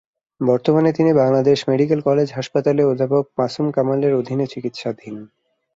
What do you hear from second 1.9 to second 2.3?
college